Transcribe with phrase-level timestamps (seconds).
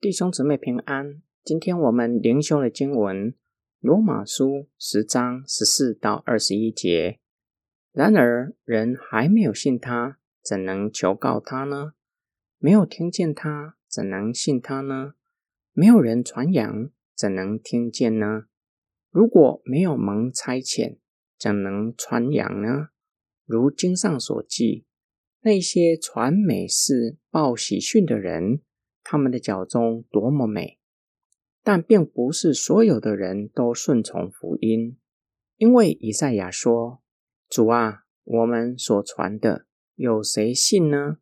[0.00, 1.20] 弟兄姊妹平安。
[1.42, 3.32] 今天我们灵修的经文
[3.80, 4.44] 《罗马书》
[4.78, 7.18] 十章十四到二十一节。
[7.90, 11.94] 然而，人还没有信他，怎能求告他呢？
[12.58, 15.14] 没有听见他，怎能信他呢？
[15.72, 18.44] 没有人传扬，怎能听见呢？
[19.10, 20.98] 如果没有蒙差遣，
[21.36, 22.90] 怎能传扬呢？
[23.44, 24.84] 如经上所记，
[25.40, 28.60] 那些传美事、报喜讯的人。
[29.10, 30.78] 他们的脚中多么美，
[31.62, 34.98] 但并不是所有的人都顺从福音，
[35.56, 37.00] 因为以赛亚说
[37.48, 41.16] ：“主啊，我们所传的有谁信呢？”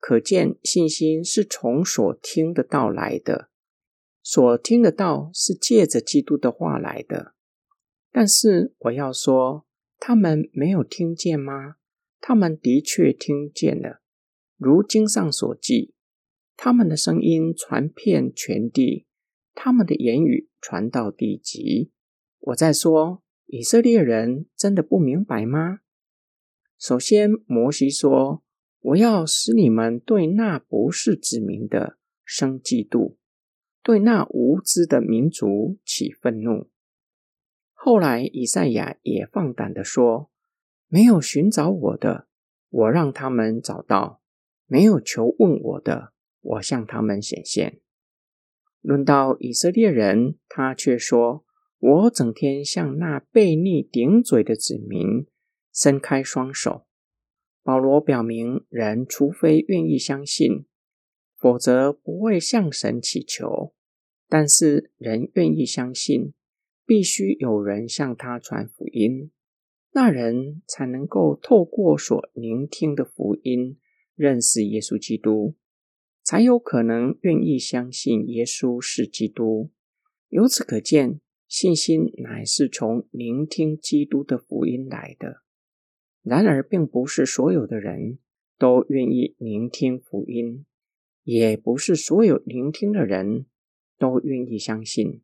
[0.00, 3.50] 可见信心是从所听的道来的，
[4.22, 7.34] 所听的道是借着基督的话来的。
[8.10, 9.66] 但是我要说，
[9.98, 11.76] 他们没有听见吗？
[12.18, 14.00] 他们的确听见了，
[14.56, 15.92] 如经上所记。
[16.56, 19.06] 他们的声音传遍全地，
[19.54, 21.90] 他们的言语传到地极。
[22.38, 25.80] 我在说，以色列人真的不明白吗？
[26.78, 28.42] 首先，摩西说
[28.80, 33.16] ：“我要使你们对那不是子民的生嫉妒，
[33.82, 36.68] 对那无知的民族起愤怒。”
[37.74, 40.30] 后来，以赛亚也放胆的说
[40.88, 42.28] ：“没有寻找我的，
[42.70, 44.20] 我让他们找到；
[44.66, 46.12] 没有求问我的。”
[46.44, 47.80] 我向他们显现。
[48.80, 51.44] 轮到以色列人，他却说
[51.80, 55.26] ：“我整天向那悖逆顶嘴的子民
[55.72, 56.86] 伸开双手。”
[57.64, 60.66] 保罗表明，人除非愿意相信，
[61.38, 63.72] 否则不会向神祈求。
[64.28, 66.34] 但是人愿意相信，
[66.84, 69.30] 必须有人向他传福音，
[69.92, 73.78] 那人才能够透过所聆听的福音，
[74.14, 75.54] 认识耶稣基督。
[76.34, 79.70] 才有可能愿意相信耶稣是基督。
[80.30, 85.42] 由此可见，信心乃是从聆听基督的福音来的。
[86.24, 88.18] 然而，并不是所有的人
[88.58, 90.66] 都愿意聆听福音，
[91.22, 93.46] 也不是所有聆听的人
[93.96, 95.22] 都愿意相信。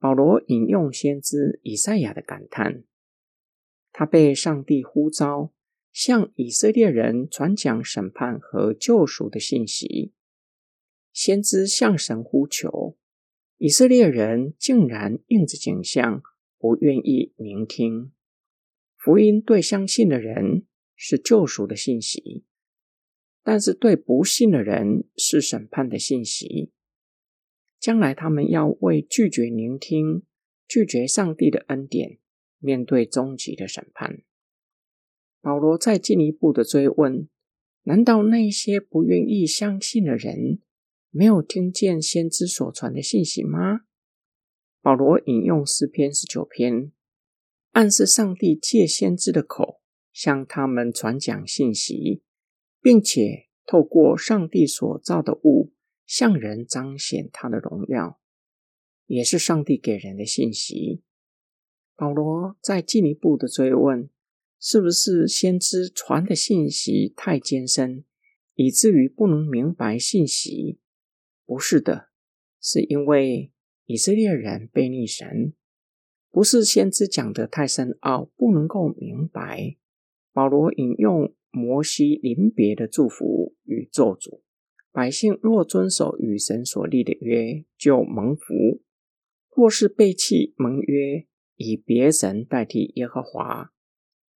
[0.00, 2.82] 保罗引用先知以赛亚的感叹：
[3.92, 5.52] 他被上帝呼召。
[5.90, 10.12] 向以色列人传讲审判和救赎的信息，
[11.20, 12.96] 先知向神呼求，
[13.56, 16.22] 以色列人竟然应着景象，
[16.58, 18.12] 不愿意聆听
[18.96, 19.42] 福音。
[19.42, 20.64] 对相信的人
[20.94, 22.44] 是救赎的信息，
[23.42, 26.70] 但是对不信的人是审判的信息。
[27.80, 30.22] 将来他们要为拒绝聆听、
[30.68, 32.18] 拒绝上帝的恩典，
[32.60, 34.22] 面对终极的审判。
[35.40, 37.28] 保罗再进一步的追问：
[37.82, 40.60] 难道那些不愿意相信的人
[41.10, 43.80] 没有听见先知所传的信息吗？
[44.82, 46.92] 保罗引用诗篇十九篇，
[47.72, 49.80] 暗示上帝借先知的口
[50.12, 52.22] 向他们传讲信息，
[52.80, 55.72] 并且透过上帝所造的物
[56.06, 58.20] 向人彰显他的荣耀，
[59.06, 61.02] 也是上帝给人的信息。
[61.96, 64.10] 保罗再进一步的追问。
[64.60, 68.02] 是不是先知传的信息太艰深，
[68.56, 70.80] 以至于不能明白信息？
[71.48, 72.10] 不是的，
[72.60, 73.50] 是因为
[73.86, 75.54] 以色列人背逆神，
[76.30, 79.76] 不是先知讲的太深奥，不能够明白。
[80.34, 84.42] 保罗引用摩西临别的祝福与咒诅：
[84.92, 88.82] 百姓若遵守与神所立的约，就蒙福；
[89.56, 91.26] 若是背弃盟约，
[91.56, 93.72] 以别神代替耶和华。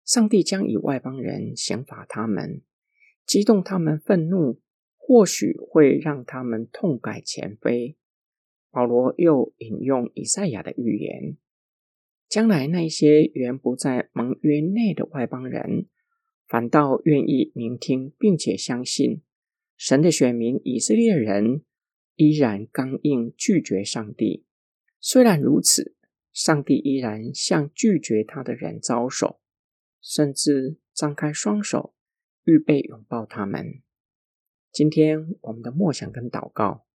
[0.03, 2.62] 上帝将以外邦人刑罚他们，
[3.27, 4.62] 激动他们愤怒，
[5.05, 7.97] 或许会让他们痛改前非。
[8.71, 11.37] 保罗又引用以赛亚的预言：
[12.29, 15.87] 将来那些原不在盟约内的外邦人，
[16.47, 19.23] 反倒愿意聆听，并且相信
[19.77, 21.62] 神的选民以色列人，
[22.15, 24.44] 依然刚硬拒绝上帝。
[25.00, 25.97] 虽然如此，
[26.32, 29.41] 上帝依然向拒绝他的人招手。
[30.00, 31.94] 甚至张开双手，
[32.44, 33.82] 预备拥抱他们。
[34.73, 36.87] 今天我们的默想跟祷告，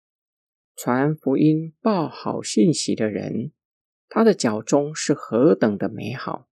[0.74, 3.52] 传福音、报好信息的人，
[4.08, 6.48] 他的脚中是何等的美好！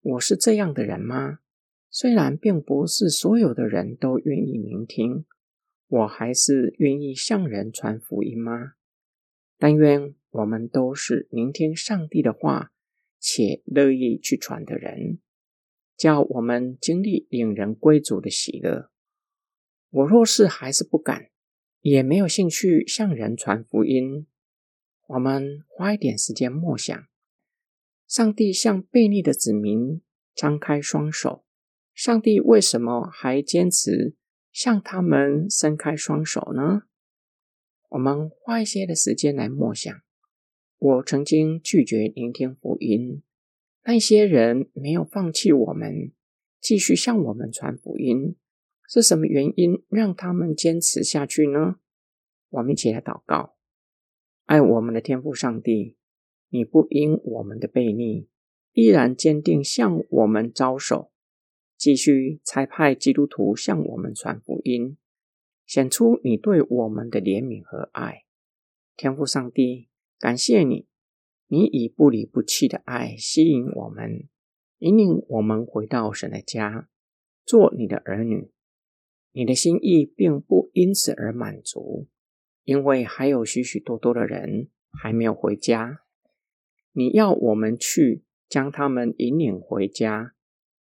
[0.00, 1.38] 我是这样的人吗？
[1.90, 5.24] 虽然并不是所有的人都愿意聆听，
[5.86, 8.72] 我还是愿意向人传福音吗？
[9.58, 12.72] 但愿我们都是聆听上帝的话，
[13.20, 15.20] 且乐意去传的人。
[15.96, 18.90] 叫我们经历引人归主的喜乐。
[19.92, 21.28] 我若是还是不敢，
[21.82, 24.26] 也没有兴趣向人传福音。
[25.06, 27.06] 我们花一点时间默想：
[28.08, 30.00] 上帝向悖逆的子民
[30.34, 31.44] 张开双手，
[31.92, 34.14] 上帝为什么还坚持
[34.50, 36.84] 向他们伸开双手呢？
[37.90, 39.94] 我们花一些的时间来默想。
[40.78, 43.22] 我曾经拒绝聆听福音，
[43.84, 46.12] 那些人没有放弃我们，
[46.58, 48.36] 继续向我们传福音，
[48.94, 51.76] 是什么原因让他们坚持下去呢？
[52.50, 53.56] 我们一起来祷告。
[54.44, 55.96] 爱我们的天父上帝，
[56.50, 58.28] 你不因我们的悖逆，
[58.72, 61.10] 依然坚定向我们招手，
[61.78, 64.98] 继续差派基督徒向我们传福音，
[65.64, 68.24] 显出你对我们的怜悯和爱。
[68.94, 70.86] 天父上帝，感谢你，
[71.46, 74.28] 你以不离不弃的爱吸引我们，
[74.80, 76.90] 引领我们回到神的家，
[77.46, 78.50] 做你的儿女。
[79.32, 82.08] 你的心意并不因此而满足。
[82.64, 86.02] 因为还有许许多多的人还没有回家，
[86.92, 90.34] 你要我们去将他们引领回家。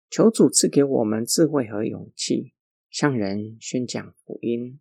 [0.09, 2.53] 求主赐给我们智慧和勇气，
[2.89, 4.79] 向人宣讲福音。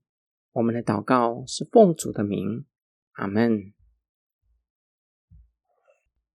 [0.52, 2.67] 我们的祷告是奉主的名，
[3.12, 3.72] 阿门。